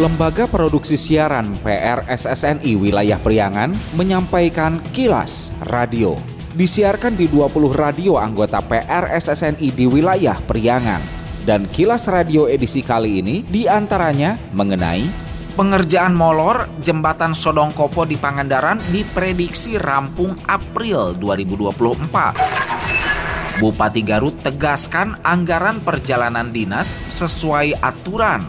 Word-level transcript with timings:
Lembaga 0.00 0.48
Produksi 0.48 0.96
Siaran 0.96 1.52
PRSSNI 1.60 2.72
Wilayah 2.72 3.20
Priangan 3.20 3.68
menyampaikan 4.00 4.80
kilas 4.96 5.52
radio. 5.68 6.16
Disiarkan 6.56 7.20
di 7.20 7.28
20 7.28 7.52
radio 7.76 8.16
anggota 8.16 8.64
PRSSNI 8.64 9.68
di 9.68 9.84
wilayah 9.84 10.40
Priangan. 10.48 11.04
Dan 11.44 11.68
kilas 11.68 12.08
radio 12.08 12.48
edisi 12.48 12.80
kali 12.80 13.20
ini 13.20 13.44
di 13.44 13.68
antaranya 13.68 14.40
mengenai 14.56 15.04
pengerjaan 15.52 16.16
molor 16.16 16.64
jembatan 16.80 17.36
Sodongkopo 17.36 18.08
di 18.08 18.16
Pangandaran 18.16 18.80
diprediksi 18.88 19.76
rampung 19.76 20.32
April 20.48 21.12
2024. 21.20 23.60
Bupati 23.60 24.00
Garut 24.00 24.32
tegaskan 24.40 25.20
anggaran 25.20 25.84
perjalanan 25.84 26.48
dinas 26.48 26.96
sesuai 27.12 27.84
aturan. 27.84 28.48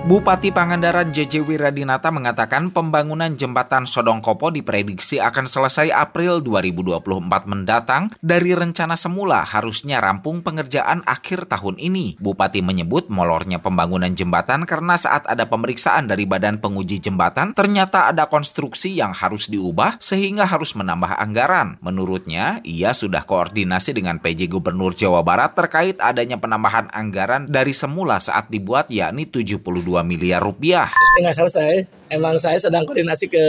Bupati 0.00 0.48
Pangandaran 0.48 1.12
JJ 1.12 1.44
Wiradinata 1.44 2.08
mengatakan 2.08 2.72
pembangunan 2.72 3.36
jembatan 3.36 3.84
Sodongkopo 3.84 4.48
diprediksi 4.48 5.20
akan 5.20 5.44
selesai 5.44 5.92
April 5.92 6.40
2024 6.40 7.28
mendatang 7.44 8.08
dari 8.24 8.56
rencana 8.56 8.96
semula 8.96 9.44
harusnya 9.44 10.00
rampung 10.00 10.40
pengerjaan 10.40 11.04
akhir 11.04 11.52
tahun 11.52 11.76
ini. 11.76 12.16
Bupati 12.16 12.64
menyebut 12.64 13.12
molornya 13.12 13.60
pembangunan 13.60 14.08
jembatan 14.16 14.64
karena 14.64 14.96
saat 14.96 15.28
ada 15.28 15.44
pemeriksaan 15.44 16.08
dari 16.08 16.24
Badan 16.24 16.64
Penguji 16.64 16.96
Jembatan 16.96 17.52
ternyata 17.52 18.08
ada 18.08 18.24
konstruksi 18.24 18.96
yang 18.96 19.12
harus 19.12 19.52
diubah 19.52 20.00
sehingga 20.00 20.48
harus 20.48 20.72
menambah 20.80 21.12
anggaran. 21.20 21.76
Menurutnya, 21.84 22.64
ia 22.64 22.96
sudah 22.96 23.28
koordinasi 23.28 23.92
dengan 23.92 24.16
PJ 24.16 24.48
Gubernur 24.48 24.96
Jawa 24.96 25.20
Barat 25.20 25.52
terkait 25.52 26.00
adanya 26.00 26.40
penambahan 26.40 26.88
anggaran 26.88 27.44
dari 27.44 27.76
semula 27.76 28.16
saat 28.16 28.48
dibuat 28.48 28.88
yakni 28.88 29.28
72 29.28 29.60
miliar 30.06 30.38
rupiah. 30.38 30.86
Nggak 31.18 31.34
selesai. 31.34 31.72
Emang 32.10 32.38
saya 32.42 32.58
sedang 32.58 32.82
koordinasi 32.86 33.30
ke 33.30 33.44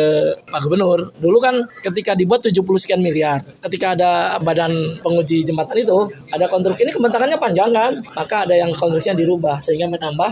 Pak 0.46 0.62
Gubernur. 0.66 1.14
Dulu 1.18 1.38
kan 1.42 1.66
ketika 1.82 2.14
dibuat 2.14 2.46
70 2.46 2.62
sekian 2.78 3.02
miliar. 3.02 3.42
Ketika 3.42 3.98
ada 3.98 4.38
badan 4.38 4.74
penguji 5.02 5.42
jembatan 5.42 5.78
itu, 5.82 6.10
ada 6.30 6.46
konstruksi 6.50 6.86
ini 6.86 6.94
kebentangannya 6.94 7.38
panjang 7.42 7.70
kan. 7.74 7.92
Maka 8.14 8.50
ada 8.50 8.54
yang 8.54 8.74
konstruksinya 8.78 9.18
dirubah 9.18 9.62
sehingga 9.62 9.90
menambah 9.90 10.30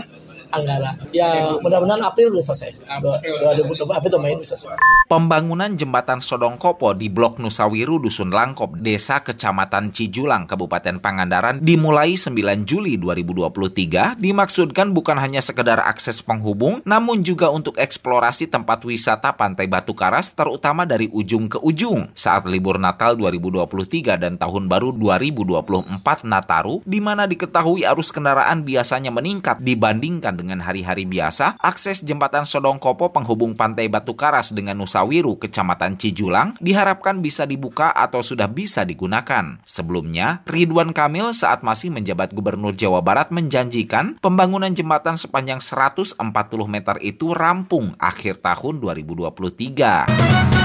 anggaran. 0.50 0.94
Ya 1.14 1.54
mudah-mudahan 1.58 2.02
April 2.02 2.34
bisa 2.34 2.54
selesai. 2.54 2.74
2020 3.02 3.86
April 3.86 4.18
Mei 4.22 4.34
bisa 4.38 4.54
selesai. 4.54 4.99
Pembangunan 5.10 5.74
jembatan 5.74 6.22
Sodongkopo 6.22 6.94
di 6.94 7.10
Blok 7.10 7.42
Nusawiru 7.42 7.98
Dusun 7.98 8.30
Langkop, 8.30 8.78
Desa 8.78 9.26
Kecamatan 9.26 9.90
Cijulang, 9.90 10.46
Kabupaten 10.46 11.02
Pangandaran 11.02 11.58
dimulai 11.58 12.14
9 12.14 12.38
Juli 12.62 12.94
2023 12.94 14.14
dimaksudkan 14.22 14.94
bukan 14.94 15.18
hanya 15.18 15.42
sekedar 15.42 15.82
akses 15.82 16.22
penghubung, 16.22 16.78
namun 16.86 17.26
juga 17.26 17.50
untuk 17.50 17.74
eksplorasi 17.82 18.54
tempat 18.54 18.86
wisata 18.86 19.34
Pantai 19.34 19.66
Batu 19.66 19.98
Karas 19.98 20.30
terutama 20.30 20.86
dari 20.86 21.10
ujung 21.10 21.50
ke 21.50 21.58
ujung. 21.58 22.06
Saat 22.14 22.46
libur 22.46 22.78
Natal 22.78 23.18
2023 23.18 24.14
dan 24.14 24.38
Tahun 24.38 24.70
Baru 24.70 24.94
2024 24.94 25.90
Nataru, 26.22 26.86
di 26.86 27.02
mana 27.02 27.26
diketahui 27.26 27.82
arus 27.82 28.14
kendaraan 28.14 28.62
biasanya 28.62 29.10
meningkat 29.10 29.58
dibandingkan 29.58 30.38
dengan 30.38 30.62
hari-hari 30.62 31.02
biasa, 31.02 31.58
akses 31.58 31.98
jembatan 32.06 32.46
Sodongkopo 32.46 33.10
penghubung 33.10 33.58
Pantai 33.58 33.90
Batu 33.90 34.14
Karas 34.14 34.54
dengan 34.54 34.78
Nusawiru, 35.00 35.40
Kecamatan 35.40 35.96
Cijulang, 35.96 36.60
diharapkan 36.60 37.24
bisa 37.24 37.48
dibuka 37.48 37.88
atau 37.88 38.20
sudah 38.20 38.52
bisa 38.52 38.84
digunakan. 38.84 39.56
Sebelumnya, 39.64 40.44
Ridwan 40.44 40.92
Kamil 40.92 41.32
saat 41.32 41.64
masih 41.64 41.88
menjabat 41.88 42.36
Gubernur 42.36 42.76
Jawa 42.76 43.00
Barat 43.00 43.32
menjanjikan 43.32 44.20
pembangunan 44.20 44.68
jembatan 44.76 45.16
sepanjang 45.16 45.64
140 45.64 46.20
meter 46.68 47.00
itu 47.00 47.32
rampung 47.32 47.96
akhir 47.96 48.44
tahun 48.44 48.84
2023. 48.84 50.59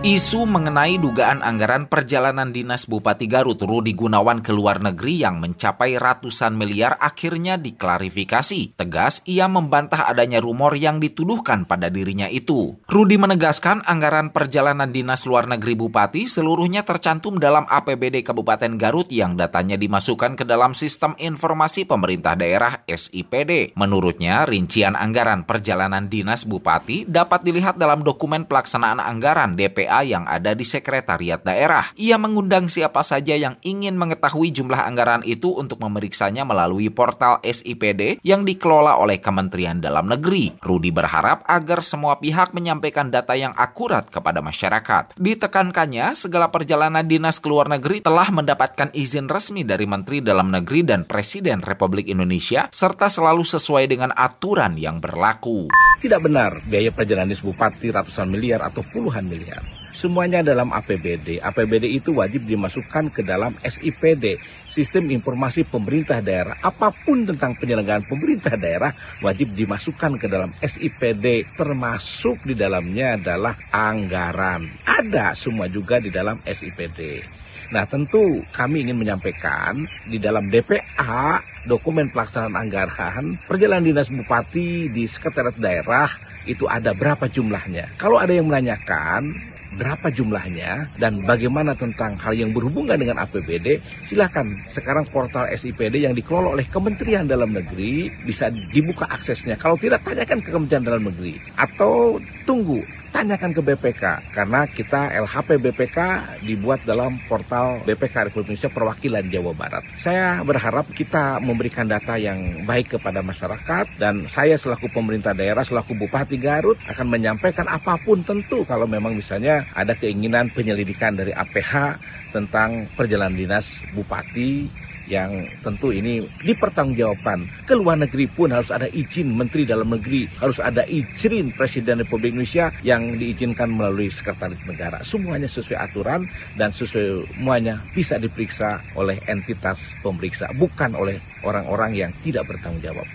Isu 0.00 0.48
mengenai 0.48 0.96
dugaan 0.96 1.44
anggaran 1.44 1.84
perjalanan 1.84 2.56
dinas 2.56 2.88
Bupati 2.88 3.28
Garut 3.28 3.60
Rudi 3.60 3.92
Gunawan 3.92 4.40
ke 4.40 4.48
luar 4.48 4.80
negeri 4.80 5.20
yang 5.20 5.44
mencapai 5.44 6.00
ratusan 6.00 6.56
miliar 6.56 6.96
akhirnya 6.96 7.60
diklarifikasi. 7.60 8.80
Tegas, 8.80 9.20
ia 9.28 9.44
membantah 9.44 10.08
adanya 10.08 10.40
rumor 10.40 10.72
yang 10.72 11.04
dituduhkan 11.04 11.68
pada 11.68 11.92
dirinya 11.92 12.32
itu. 12.32 12.80
Rudi 12.88 13.20
menegaskan 13.20 13.84
anggaran 13.84 14.32
perjalanan 14.32 14.88
dinas 14.88 15.28
luar 15.28 15.44
negeri 15.44 15.76
Bupati 15.76 16.24
seluruhnya 16.24 16.80
tercantum 16.80 17.36
dalam 17.36 17.68
APBD 17.68 18.24
Kabupaten 18.24 18.80
Garut 18.80 19.12
yang 19.12 19.36
datanya 19.36 19.76
dimasukkan 19.76 20.32
ke 20.32 20.48
dalam 20.48 20.72
Sistem 20.72 21.12
Informasi 21.20 21.84
Pemerintah 21.84 22.40
Daerah 22.40 22.88
SIPD. 22.88 23.76
Menurutnya, 23.76 24.48
rincian 24.48 24.96
anggaran 24.96 25.44
perjalanan 25.44 26.08
dinas 26.08 26.48
Bupati 26.48 27.04
dapat 27.04 27.44
dilihat 27.44 27.76
dalam 27.76 28.00
dokumen 28.00 28.48
pelaksanaan 28.48 28.96
anggaran 28.96 29.60
DPA 29.90 30.06
yang 30.06 30.24
ada 30.30 30.54
di 30.54 30.62
sekretariat 30.62 31.42
daerah. 31.42 31.90
Ia 31.98 32.14
mengundang 32.14 32.70
siapa 32.70 33.02
saja 33.02 33.34
yang 33.34 33.58
ingin 33.66 33.98
mengetahui 33.98 34.54
jumlah 34.54 34.78
anggaran 34.78 35.26
itu 35.26 35.50
untuk 35.50 35.82
memeriksanya 35.82 36.46
melalui 36.46 36.86
portal 36.94 37.42
SIPD 37.42 38.22
yang 38.22 38.46
dikelola 38.46 39.02
oleh 39.02 39.18
Kementerian 39.18 39.82
Dalam 39.82 40.06
Negeri. 40.06 40.54
Rudi 40.62 40.94
berharap 40.94 41.42
agar 41.50 41.82
semua 41.82 42.22
pihak 42.22 42.54
menyampaikan 42.54 43.10
data 43.10 43.34
yang 43.34 43.50
akurat 43.58 44.06
kepada 44.06 44.38
masyarakat. 44.38 45.18
Ditekankannya, 45.18 46.14
segala 46.14 46.54
perjalanan 46.54 47.02
dinas 47.02 47.42
ke 47.42 47.50
luar 47.50 47.66
negeri 47.66 47.98
telah 47.98 48.30
mendapatkan 48.30 48.94
izin 48.94 49.26
resmi 49.26 49.66
dari 49.66 49.90
Menteri 49.90 50.22
Dalam 50.22 50.54
Negeri 50.54 50.86
dan 50.86 51.02
Presiden 51.02 51.66
Republik 51.66 52.06
Indonesia, 52.06 52.70
serta 52.70 53.10
selalu 53.10 53.42
sesuai 53.42 53.90
dengan 53.90 54.14
aturan 54.14 54.78
yang 54.78 55.02
berlaku. 55.02 55.66
Tidak 55.98 56.20
benar 56.22 56.62
biaya 56.62 56.94
perjalanan 56.94 57.34
bupati 57.34 57.90
ratusan 57.90 58.30
miliar 58.30 58.62
atau 58.62 58.86
puluhan 58.86 59.26
miliar. 59.26 59.79
Semuanya 60.00 60.40
dalam 60.40 60.72
APBD. 60.72 61.44
APBD 61.44 61.84
itu 61.92 62.16
wajib 62.16 62.48
dimasukkan 62.48 63.12
ke 63.12 63.20
dalam 63.20 63.52
SIPD, 63.60 64.40
Sistem 64.64 65.12
Informasi 65.12 65.68
Pemerintah 65.68 66.24
Daerah. 66.24 66.56
Apa 66.64 66.88
pun 66.88 67.28
tentang 67.28 67.52
penyelenggaraan 67.60 68.08
pemerintah 68.08 68.56
daerah 68.56 68.96
wajib 69.20 69.52
dimasukkan 69.52 70.16
ke 70.16 70.24
dalam 70.24 70.56
SIPD, 70.64 71.52
termasuk 71.52 72.40
di 72.48 72.56
dalamnya 72.56 73.20
adalah 73.20 73.52
anggaran. 73.68 74.72
Ada 74.88 75.36
semua 75.36 75.68
juga 75.68 76.00
di 76.00 76.08
dalam 76.08 76.40
SIPD. 76.48 77.20
Nah 77.68 77.84
tentu 77.84 78.40
kami 78.56 78.88
ingin 78.88 78.96
menyampaikan 78.96 79.84
di 80.08 80.16
dalam 80.16 80.48
DPA 80.48 81.44
dokumen 81.68 82.08
pelaksanaan 82.08 82.56
anggaran 82.56 83.36
perjalanan 83.44 83.84
dinas 83.84 84.08
bupati 84.08 84.88
di 84.88 85.04
sekretariat 85.04 85.54
daerah 85.60 86.08
itu 86.48 86.64
ada 86.66 86.96
berapa 86.96 87.28
jumlahnya. 87.30 88.00
Kalau 88.00 88.16
ada 88.16 88.32
yang 88.32 88.48
menanyakan 88.50 89.49
berapa 89.74 90.10
jumlahnya 90.10 90.90
dan 90.98 91.22
bagaimana 91.22 91.78
tentang 91.78 92.18
hal 92.18 92.34
yang 92.34 92.50
berhubungan 92.50 92.98
dengan 92.98 93.22
APBD, 93.22 93.78
silakan 94.02 94.58
sekarang 94.66 95.06
portal 95.08 95.46
SIPD 95.50 96.06
yang 96.06 96.14
dikelola 96.14 96.58
oleh 96.58 96.66
Kementerian 96.66 97.30
Dalam 97.30 97.54
Negeri 97.54 98.10
bisa 98.26 98.50
dibuka 98.50 99.06
aksesnya. 99.06 99.54
Kalau 99.54 99.78
tidak 99.78 100.02
tanyakan 100.02 100.42
ke 100.42 100.50
Kementerian 100.50 100.84
Dalam 100.86 101.06
Negeri 101.06 101.38
atau 101.54 102.18
tunggu 102.44 102.82
tanyakan 103.10 103.50
ke 103.52 103.60
BPK 103.62 104.02
karena 104.32 104.66
kita 104.70 105.10
LHP 105.12 105.58
BPK 105.60 105.98
dibuat 106.46 106.82
dalam 106.86 107.18
portal 107.26 107.82
BPK 107.84 108.30
Republik 108.30 108.54
Indonesia 108.54 108.70
Perwakilan 108.72 109.24
Jawa 109.30 109.52
Barat. 109.54 109.82
Saya 109.98 110.40
berharap 110.42 110.88
kita 110.90 111.38
memberikan 111.42 111.86
data 111.86 112.16
yang 112.16 112.64
baik 112.64 112.98
kepada 112.98 113.20
masyarakat 113.20 114.00
dan 114.00 114.26
saya 114.26 114.56
selaku 114.56 114.88
pemerintah 114.90 115.34
daerah 115.36 115.62
selaku 115.66 115.94
Bupati 115.94 116.38
Garut 116.40 116.78
akan 116.88 117.06
menyampaikan 117.10 117.66
apa 117.68 117.98
pun 118.00 118.22
tentu 118.24 118.62
kalau 118.64 118.86
memang 118.86 119.14
misalnya 119.14 119.66
ada 119.74 119.92
keinginan 119.94 120.48
penyelidikan 120.50 121.14
dari 121.14 121.34
APH 121.34 122.00
tentang 122.30 122.86
perjalanan 122.94 123.34
dinas 123.34 123.82
bupati 123.92 124.70
yang 125.10 125.50
tentu 125.66 125.90
ini 125.90 126.22
dipertanggungjawabkan. 126.46 127.66
Ke 127.66 127.74
luar 127.74 127.98
negeri 127.98 128.30
pun 128.30 128.54
harus 128.54 128.70
ada 128.70 128.86
izin 128.86 129.34
Menteri 129.34 129.66
Dalam 129.66 129.90
Negeri, 129.90 130.30
harus 130.38 130.62
ada 130.62 130.86
izin 130.86 131.50
Presiden 131.50 132.06
Republik 132.06 132.32
Indonesia 132.32 132.70
yang 132.86 133.18
diizinkan 133.18 133.74
melalui 133.74 134.06
Sekretaris 134.08 134.62
Negara. 134.64 135.02
Semuanya 135.02 135.50
sesuai 135.50 135.90
aturan 135.90 136.30
dan 136.54 136.70
sesuai 136.70 137.34
semuanya 137.34 137.82
bisa 137.90 138.16
diperiksa 138.22 138.78
oleh 138.94 139.18
entitas 139.26 139.98
pemeriksa, 140.06 140.46
bukan 140.54 140.94
oleh 140.94 141.18
orang-orang 141.42 141.98
yang 141.98 142.10
tidak 142.22 142.46
bertanggung 142.46 142.80
jawab. 142.80 143.08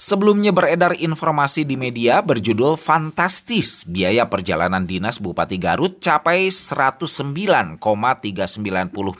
Sebelumnya 0.00 0.48
beredar 0.48 0.96
informasi 0.96 1.68
di 1.68 1.76
media 1.76 2.24
berjudul 2.24 2.80
Fantastis, 2.80 3.84
biaya 3.84 4.24
perjalanan 4.32 4.88
dinas 4.88 5.20
Bupati 5.20 5.60
Garut 5.60 6.00
capai 6.00 6.48
109,390 6.48 7.76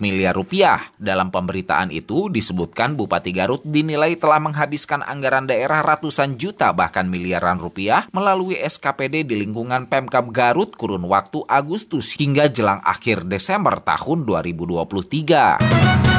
miliar 0.01 0.33
rupiah. 0.33 0.89
Dalam 0.97 1.29
pemberitaan 1.29 1.93
itu 1.93 2.33
disebutkan 2.33 2.97
Bupati 2.97 3.29
Garut 3.29 3.61
dinilai 3.61 4.17
telah 4.17 4.41
menghabiskan 4.41 5.05
anggaran 5.05 5.45
daerah 5.45 5.85
ratusan 5.85 6.41
juta 6.41 6.73
bahkan 6.73 7.05
miliaran 7.13 7.61
rupiah 7.61 8.09
melalui 8.17 8.57
SKPD 8.57 9.29
di 9.29 9.37
lingkungan 9.37 9.85
Pemkab 9.85 10.33
Garut 10.33 10.73
kurun 10.81 11.05
waktu 11.05 11.45
Agustus 11.45 12.17
hingga 12.17 12.49
jelang 12.49 12.81
akhir 12.89 13.29
Desember 13.29 13.85
tahun 13.85 14.25
2023. 14.25 16.10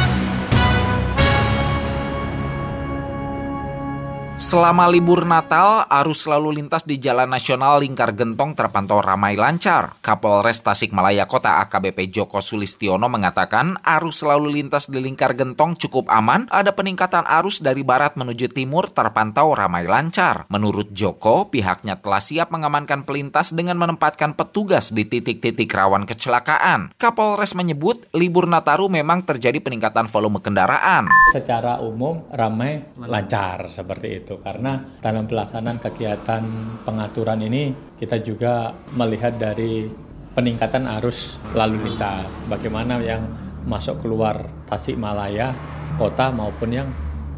Selama 4.41 4.89
libur 4.89 5.21
Natal, 5.21 5.85
arus 5.85 6.25
lalu 6.25 6.57
lintas 6.57 6.81
di 6.81 6.97
Jalan 6.97 7.29
Nasional 7.29 7.77
Lingkar 7.77 8.17
Gentong 8.17 8.57
terpantau 8.57 8.97
ramai 8.97 9.37
lancar. 9.37 10.01
Kapolres 10.01 10.65
Tasikmalaya 10.65 11.29
Kota 11.29 11.61
AKBP 11.61 12.09
Joko 12.09 12.41
Sulistiono 12.41 13.05
mengatakan 13.05 13.77
arus 13.85 14.25
lalu 14.25 14.57
lintas 14.57 14.89
di 14.89 14.97
Lingkar 14.97 15.37
Gentong 15.37 15.77
cukup 15.77 16.09
aman, 16.09 16.49
ada 16.49 16.73
peningkatan 16.73 17.21
arus 17.29 17.61
dari 17.61 17.85
barat 17.85 18.17
menuju 18.17 18.49
timur 18.49 18.89
terpantau 18.89 19.53
ramai 19.53 19.85
lancar. 19.85 20.49
Menurut 20.49 20.89
Joko, 20.89 21.45
pihaknya 21.53 22.01
telah 22.01 22.17
siap 22.17 22.49
mengamankan 22.49 23.05
pelintas 23.05 23.53
dengan 23.53 23.77
menempatkan 23.77 24.33
petugas 24.33 24.89
di 24.89 25.05
titik-titik 25.05 25.69
rawan 25.69 26.09
kecelakaan. 26.09 26.97
Kapolres 26.97 27.53
menyebut 27.53 28.09
libur 28.09 28.49
Nataru 28.49 28.89
memang 28.89 29.21
terjadi 29.21 29.61
peningkatan 29.61 30.09
volume 30.09 30.41
kendaraan. 30.41 31.13
Secara 31.29 31.77
umum 31.77 32.25
ramai 32.33 32.89
lancar 32.97 33.69
seperti 33.69 34.09
itu 34.17 34.30
gitu 34.31 34.39
karena 34.39 34.79
dalam 35.03 35.27
pelaksanaan 35.27 35.83
kegiatan 35.83 36.43
pengaturan 36.87 37.43
ini 37.43 37.75
kita 37.99 38.23
juga 38.23 38.71
melihat 38.95 39.35
dari 39.35 39.91
peningkatan 40.31 40.87
arus 41.03 41.35
lalu 41.51 41.91
lintas 41.91 42.39
bagaimana 42.47 43.03
yang 43.03 43.27
masuk 43.67 43.99
keluar 43.99 44.47
Tasikmalaya 44.71 45.51
kota 45.99 46.31
maupun 46.31 46.69
yang 46.71 46.87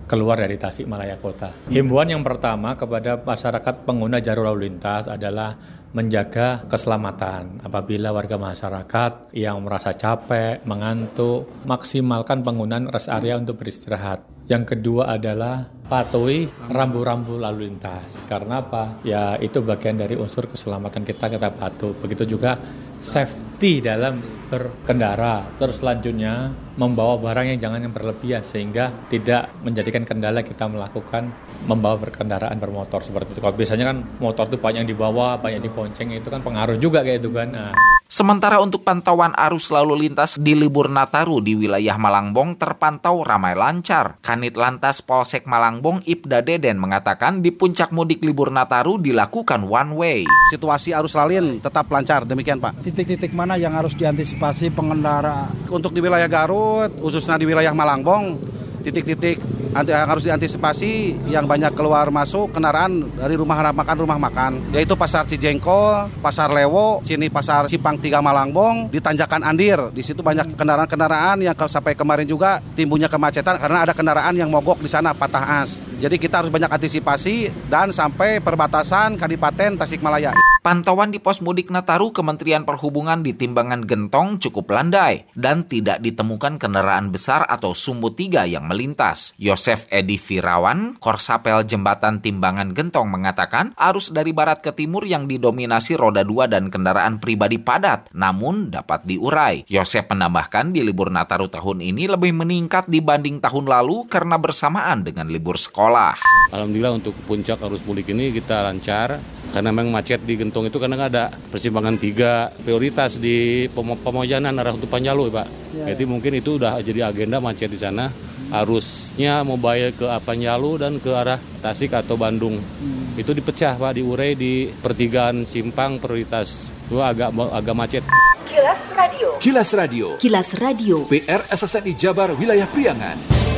keluar 0.06 0.38
dari 0.38 0.62
Tasikmalaya 0.62 1.18
kota. 1.18 1.50
Himbauan 1.66 2.14
yang 2.14 2.22
pertama 2.22 2.78
kepada 2.78 3.18
masyarakat 3.18 3.82
pengguna 3.82 4.22
jalur 4.22 4.54
lalu 4.54 4.70
lintas 4.70 5.10
adalah 5.10 5.58
menjaga 5.94 6.70
keselamatan. 6.70 7.66
Apabila 7.66 8.14
warga 8.14 8.38
masyarakat 8.38 9.34
yang 9.34 9.58
merasa 9.66 9.90
capek, 9.90 10.62
mengantuk, 10.70 11.50
maksimalkan 11.66 12.46
penggunaan 12.46 12.94
rest 12.94 13.10
area 13.10 13.42
untuk 13.42 13.58
beristirahat. 13.58 14.22
Yang 14.46 14.78
kedua 14.78 15.18
adalah 15.18 15.73
patuhi 15.94 16.50
rambu-rambu 16.74 17.38
lalu 17.38 17.70
lintas. 17.70 18.26
Karena 18.26 18.66
apa? 18.66 18.98
Ya 19.06 19.38
itu 19.38 19.62
bagian 19.62 20.02
dari 20.02 20.18
unsur 20.18 20.50
keselamatan 20.50 21.06
kita 21.06 21.30
kita 21.30 21.54
patuh. 21.54 21.94
Begitu 22.02 22.34
juga 22.34 22.58
safety 22.98 23.78
dalam 23.86 24.18
berkendara. 24.50 25.54
Terus 25.54 25.86
selanjutnya 25.86 26.50
membawa 26.82 27.22
barang 27.22 27.54
yang 27.54 27.60
jangan 27.62 27.86
yang 27.86 27.94
berlebihan 27.94 28.42
sehingga 28.42 28.90
tidak 29.06 29.54
menjadikan 29.62 30.02
kendala 30.02 30.42
kita 30.42 30.66
melakukan 30.66 31.30
membawa 31.70 32.02
berkendaraan 32.02 32.58
bermotor 32.58 33.06
seperti 33.06 33.38
itu. 33.38 33.40
Kalau 33.46 33.54
biasanya 33.54 33.94
kan 33.94 33.98
motor 34.18 34.50
itu 34.50 34.58
banyak 34.58 34.90
dibawa, 34.90 35.38
banyak 35.38 35.62
dibonceng 35.62 36.10
itu 36.10 36.26
kan 36.26 36.42
pengaruh 36.42 36.82
juga 36.82 37.06
kayak 37.06 37.22
itu 37.22 37.30
kan. 37.30 37.54
Nah. 37.54 37.93
Sementara 38.14 38.62
untuk 38.62 38.86
pantauan 38.86 39.34
arus 39.34 39.74
lalu 39.74 40.06
lintas 40.06 40.38
di 40.38 40.54
libur 40.54 40.86
Nataru 40.86 41.42
di 41.42 41.58
wilayah 41.58 41.98
Malangbong 41.98 42.62
terpantau 42.62 43.26
ramai 43.26 43.58
lancar. 43.58 44.22
Kanit 44.22 44.54
Lantas 44.54 45.02
Polsek 45.02 45.50
Malangbong 45.50 46.06
Ibda 46.06 46.46
Deden 46.46 46.78
mengatakan 46.78 47.42
di 47.42 47.50
puncak 47.50 47.90
mudik 47.90 48.22
libur 48.22 48.54
Nataru 48.54 49.02
dilakukan 49.02 49.66
one 49.66 49.98
way. 49.98 50.20
Situasi 50.54 50.94
arus 50.94 51.18
lalin 51.18 51.58
tetap 51.58 51.90
lancar, 51.90 52.22
demikian 52.30 52.62
Pak. 52.62 52.86
Titik-titik 52.86 53.34
mana 53.34 53.58
yang 53.58 53.74
harus 53.74 53.98
diantisipasi 53.98 54.70
pengendara? 54.78 55.50
Untuk 55.74 55.90
di 55.90 55.98
wilayah 55.98 56.30
Garut, 56.30 56.94
khususnya 57.02 57.42
di 57.42 57.50
wilayah 57.50 57.74
Malangbong, 57.74 58.38
titik-titik 58.84 59.40
yang 59.74 60.06
harus 60.06 60.24
diantisipasi 60.28 61.18
yang 61.34 61.50
banyak 61.50 61.74
keluar 61.74 62.14
masuk 62.14 62.54
kendaraan 62.54 63.10
dari 63.18 63.34
rumah 63.34 63.74
makan 63.74 63.98
rumah 63.98 64.20
makan 64.22 64.62
yaitu 64.70 64.94
pasar 64.94 65.26
Cijengkol, 65.26 66.12
pasar 66.22 66.54
Lewo, 66.54 67.02
sini 67.02 67.32
pasar 67.32 67.66
Simpang 67.72 67.98
Tiga 67.98 68.22
Malangbong, 68.22 68.92
di 68.94 69.00
Tanjakan 69.02 69.42
Andir. 69.42 69.90
Di 69.96 70.06
situ 70.06 70.22
banyak 70.22 70.54
kendaraan-kendaraan 70.54 71.42
yang 71.42 71.56
sampai 71.56 71.96
kemarin 71.96 72.28
juga 72.28 72.60
timbulnya 72.76 73.08
kemacetan 73.08 73.58
karena 73.58 73.88
ada 73.88 73.94
kendaraan 73.96 74.36
yang 74.36 74.52
mogok 74.52 74.84
di 74.84 74.92
sana 74.92 75.16
patah 75.16 75.64
as. 75.64 75.80
Jadi 75.98 76.20
kita 76.20 76.44
harus 76.44 76.52
banyak 76.52 76.68
antisipasi 76.68 77.50
dan 77.72 77.90
sampai 77.96 78.44
perbatasan 78.44 79.16
Kadipaten 79.16 79.80
Tasikmalaya. 79.80 80.43
Pantauan 80.64 81.12
di 81.12 81.20
pos 81.20 81.44
mudik 81.44 81.68
Nataru 81.76 82.16
Kementerian 82.16 82.64
Perhubungan 82.64 83.20
di 83.20 83.36
Timbangan 83.36 83.84
Gentong 83.84 84.40
cukup 84.40 84.72
landai 84.72 85.28
dan 85.36 85.68
tidak 85.68 86.00
ditemukan 86.00 86.56
kendaraan 86.56 87.12
besar 87.12 87.44
atau 87.52 87.76
sumbu 87.76 88.16
tiga 88.16 88.48
yang 88.48 88.72
melintas. 88.72 89.36
Yosef 89.36 89.84
Edi 89.92 90.16
Firawan, 90.16 90.96
Korsapel 91.04 91.68
Jembatan 91.68 92.24
Timbangan 92.24 92.72
Gentong 92.72 93.12
mengatakan 93.12 93.76
arus 93.76 94.16
dari 94.16 94.32
barat 94.32 94.64
ke 94.64 94.72
timur 94.72 95.04
yang 95.04 95.28
didominasi 95.28 96.00
roda 96.00 96.24
dua 96.24 96.48
dan 96.48 96.72
kendaraan 96.72 97.20
pribadi 97.20 97.60
padat, 97.60 98.08
namun 98.16 98.72
dapat 98.72 99.04
diurai. 99.04 99.68
Yosef 99.68 100.08
menambahkan 100.08 100.72
di 100.72 100.80
libur 100.80 101.12
Nataru 101.12 101.52
tahun 101.52 101.84
ini 101.84 102.08
lebih 102.08 102.32
meningkat 102.32 102.88
dibanding 102.88 103.44
tahun 103.44 103.68
lalu 103.68 104.08
karena 104.08 104.40
bersamaan 104.40 105.04
dengan 105.04 105.28
libur 105.28 105.60
sekolah. 105.60 106.24
Alhamdulillah 106.56 107.04
untuk 107.04 107.20
puncak 107.28 107.60
arus 107.68 107.84
mudik 107.84 108.16
ini 108.16 108.32
kita 108.32 108.64
lancar 108.64 109.20
karena 109.54 109.70
memang 109.70 109.90
macet 109.94 110.22
di 110.22 110.38
Gentong 110.38 110.53
itu 110.62 110.78
karena 110.78 111.10
ada 111.10 111.34
persimpangan 111.50 111.98
tiga 111.98 112.54
prioritas 112.62 113.18
di 113.18 113.66
Pemojanan 113.74 114.54
arah 114.54 114.78
untuk 114.78 114.94
Panjalu 114.94 115.34
Pak. 115.34 115.48
Ya, 115.74 115.86
Jadi 115.94 116.04
ya. 116.06 116.10
mungkin 116.10 116.32
itu 116.38 116.62
udah 116.62 116.78
jadi 116.86 117.10
agenda 117.10 117.42
macet 117.42 117.74
di 117.74 117.80
sana. 117.82 118.14
Arusnya 118.54 119.42
mau 119.42 119.58
bayar 119.58 119.98
ke 119.98 120.06
Panjalu 120.22 120.78
dan 120.78 121.02
ke 121.02 121.10
arah 121.10 121.42
Tasik 121.66 121.98
atau 121.98 122.14
Bandung. 122.14 122.62
Hmm. 122.62 123.18
Itu 123.18 123.34
dipecah 123.34 123.74
Pak, 123.82 123.98
diurai 123.98 124.38
di 124.38 124.70
pertigaan 124.70 125.50
simpang 125.50 125.98
prioritas. 125.98 126.70
Itu 126.86 127.02
agak 127.02 127.34
agak 127.34 127.74
macet. 127.74 128.04
Kilas 128.46 128.82
Radio. 128.94 129.30
Kilas 129.42 129.70
Radio. 129.74 130.08
Kilas 130.22 130.50
Radio. 130.62 130.96
PR 131.10 131.42
SSNI 131.50 131.98
Jabar 131.98 132.30
Wilayah 132.38 132.70
Priangan. 132.70 133.53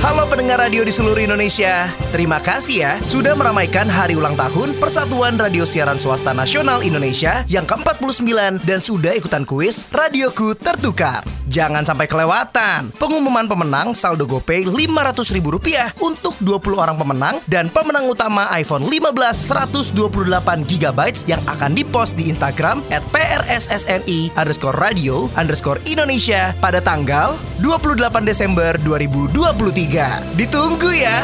Halo 0.00 0.24
pendengar 0.24 0.56
radio 0.56 0.80
di 0.80 0.88
seluruh 0.88 1.20
Indonesia. 1.20 1.92
Terima 2.08 2.40
kasih 2.40 2.76
ya 2.80 2.92
sudah 3.04 3.36
meramaikan 3.36 3.84
hari 3.84 4.16
ulang 4.16 4.32
tahun 4.32 4.72
Persatuan 4.80 5.36
Radio 5.36 5.68
Siaran 5.68 6.00
Swasta 6.00 6.32
Nasional 6.32 6.80
Indonesia 6.80 7.44
yang 7.52 7.68
ke-49 7.68 8.64
dan 8.64 8.80
sudah 8.80 9.12
ikutan 9.12 9.44
kuis 9.44 9.84
Radioku 9.92 10.56
Tertukar. 10.56 11.20
Jangan 11.52 11.84
sampai 11.84 12.08
kelewatan. 12.08 12.96
Pengumuman 12.96 13.44
pemenang 13.44 13.92
saldo 13.92 14.24
GoPay 14.24 14.70
Rp500.000 14.70 15.98
untuk 16.00 16.32
20 16.38 16.78
orang 16.78 16.96
pemenang 16.96 17.36
dan 17.50 17.68
pemenang 17.68 18.08
utama 18.08 18.48
iPhone 18.56 18.88
15 18.88 19.92
128GB 19.92 21.00
yang 21.28 21.42
akan 21.44 21.76
dipost 21.76 22.16
di 22.16 22.32
Instagram 22.32 22.80
at 22.88 23.04
PRSSNI 23.12 24.32
underscore 24.38 24.78
radio 24.80 25.28
underscore 25.36 25.82
Indonesia 25.84 26.56
pada 26.62 26.78
tanggal 26.80 27.36
28 27.60 27.98
Desember 28.24 28.78
2023. 28.86 29.89
Ditunggu 30.38 30.86
ya. 30.94 31.18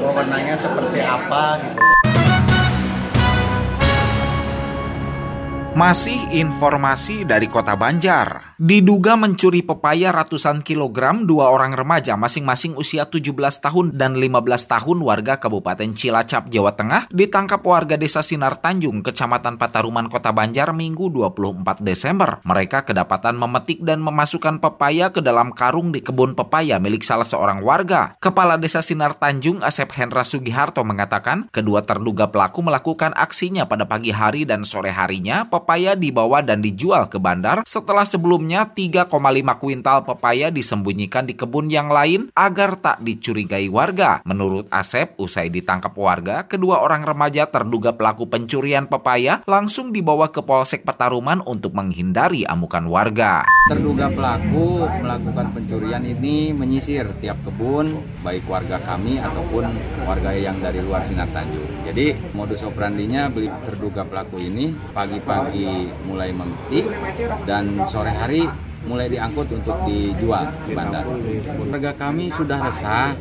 wewenangnya 0.00 0.56
seperti 0.56 1.00
apa 1.02 1.58
gitu. 1.60 1.93
Masih 5.74 6.30
informasi 6.30 7.26
dari 7.26 7.50
kota 7.50 7.74
Banjar. 7.74 8.54
Diduga 8.62 9.18
mencuri 9.18 9.58
pepaya 9.58 10.14
ratusan 10.14 10.62
kilogram 10.62 11.26
dua 11.26 11.50
orang 11.50 11.74
remaja 11.74 12.14
masing-masing 12.14 12.78
usia 12.78 13.10
17 13.10 13.34
tahun 13.58 13.90
dan 13.90 14.14
15 14.14 14.70
tahun 14.70 15.02
warga 15.02 15.34
Kabupaten 15.42 15.90
Cilacap, 15.90 16.46
Jawa 16.46 16.78
Tengah 16.78 17.10
ditangkap 17.10 17.58
warga 17.66 17.98
desa 17.98 18.22
Sinar 18.22 18.62
Tanjung, 18.62 19.02
Kecamatan 19.02 19.58
Pataruman, 19.58 20.06
Kota 20.06 20.30
Banjar 20.30 20.70
Minggu 20.70 21.10
24 21.10 21.82
Desember. 21.82 22.38
Mereka 22.46 22.86
kedapatan 22.86 23.34
memetik 23.34 23.82
dan 23.82 23.98
memasukkan 23.98 24.62
pepaya 24.62 25.10
ke 25.10 25.18
dalam 25.26 25.50
karung 25.50 25.90
di 25.90 25.98
kebun 26.06 26.38
pepaya 26.38 26.78
milik 26.78 27.02
salah 27.02 27.26
seorang 27.26 27.66
warga. 27.66 28.14
Kepala 28.22 28.62
Desa 28.62 28.78
Sinar 28.78 29.18
Tanjung, 29.18 29.58
Asep 29.58 29.90
Hendra 29.98 30.22
Sugiharto 30.22 30.86
mengatakan, 30.86 31.50
kedua 31.50 31.82
terduga 31.82 32.30
pelaku 32.30 32.62
melakukan 32.62 33.10
aksinya 33.18 33.66
pada 33.66 33.90
pagi 33.90 34.14
hari 34.14 34.46
dan 34.46 34.62
sore 34.62 34.94
harinya 34.94 35.50
pepaya 35.64 35.96
dibawa 35.96 36.44
dan 36.44 36.60
dijual 36.60 37.08
ke 37.08 37.16
bandar 37.16 37.64
setelah 37.64 38.04
sebelumnya 38.04 38.68
3,5 38.68 39.08
kuintal 39.56 40.04
pepaya 40.04 40.52
disembunyikan 40.52 41.24
di 41.24 41.32
kebun 41.32 41.72
yang 41.72 41.88
lain 41.88 42.28
agar 42.36 42.76
tak 42.76 43.00
dicurigai 43.00 43.72
warga. 43.72 44.20
Menurut 44.28 44.68
Asep, 44.68 45.16
usai 45.16 45.48
ditangkap 45.48 45.96
warga, 45.96 46.44
kedua 46.44 46.84
orang 46.84 47.08
remaja 47.08 47.48
terduga 47.48 47.96
pelaku 47.96 48.28
pencurian 48.28 48.84
pepaya 48.84 49.40
langsung 49.48 49.88
dibawa 49.88 50.28
ke 50.28 50.44
Polsek 50.44 50.84
Petaruman 50.84 51.40
untuk 51.48 51.72
menghindari 51.72 52.44
amukan 52.44 52.84
warga. 52.84 53.48
Terduga 53.72 54.12
pelaku 54.12 54.84
melakukan 55.00 55.56
pencurian 55.56 56.04
ini 56.04 56.52
menyisir 56.52 57.08
tiap 57.24 57.40
kebun, 57.40 58.04
baik 58.20 58.44
warga 58.44 58.76
kami 58.84 59.16
ataupun 59.16 59.64
warga 60.04 60.36
yang 60.36 60.60
dari 60.60 60.84
luar 60.84 61.00
Sinar 61.08 61.32
Tanjung. 61.32 61.64
Jadi 61.88 62.12
modus 62.36 62.60
operandinya 62.66 63.30
beli 63.30 63.48
terduga 63.62 64.02
pelaku 64.02 64.42
ini 64.42 64.74
pagi-pagi 64.92 65.53
pagi 65.54 65.86
mulai 66.10 66.34
memetik 66.34 66.90
dan 67.46 67.78
sore 67.86 68.10
hari 68.10 68.42
mulai 68.90 69.06
diangkut 69.06 69.46
untuk 69.54 69.86
dijual 69.86 70.50
di 70.66 70.74
bandar. 70.74 71.06
Warga 71.62 71.94
kami 71.94 72.34
sudah 72.34 72.58
resah, 72.58 73.14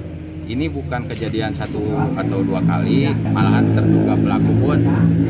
ini 0.49 0.65
bukan 0.65 1.05
kejadian 1.07 1.53
satu 1.53 1.79
atau 2.17 2.41
dua 2.41 2.59
kali, 2.65 3.13
malahan 3.29 3.77
terduga 3.77 4.17
pelaku 4.17 4.51
pun 4.59 4.79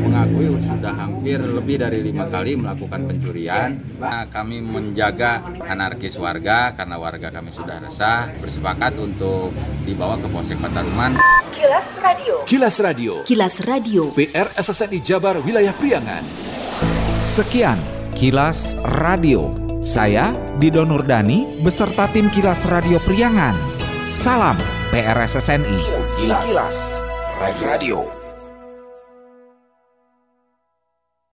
mengakui 0.00 0.48
sudah 0.64 0.96
hampir 0.96 1.38
lebih 1.44 1.76
dari 1.84 2.00
lima 2.02 2.24
kali 2.32 2.56
melakukan 2.56 3.04
pencurian. 3.04 3.78
Nah, 4.00 4.24
kami 4.32 4.64
menjaga 4.64 5.44
anarkis 5.60 6.16
warga 6.16 6.72
karena 6.72 6.96
warga 6.96 7.28
kami 7.28 7.52
sudah 7.52 7.84
resah, 7.84 8.32
bersepakat 8.40 8.96
untuk 8.96 9.52
dibawa 9.84 10.16
ke 10.18 10.26
Polsek 10.32 10.56
Pataruman. 10.56 11.20
Kilas 11.52 11.88
Radio. 12.00 12.34
Kilas 12.48 12.76
Radio. 12.80 13.12
Kilas 13.22 13.56
Radio. 13.62 14.02
PR 14.16 14.50
SSNI 14.56 14.98
Jabar 15.04 15.38
Wilayah 15.44 15.76
Priangan. 15.76 16.53
Sekian 17.24 17.80
Kilas 18.12 18.76
Radio. 19.00 19.48
Saya 19.80 20.36
Dido 20.60 20.84
Nurdani 20.84 21.64
beserta 21.64 22.04
tim 22.12 22.28
Kilas 22.28 22.68
Radio 22.68 23.00
Priangan. 23.00 23.56
Salam 24.04 24.60
PRSSNI. 24.92 25.80
Kilas, 26.20 26.20
Kilas. 26.20 26.78
Radio. 27.40 28.23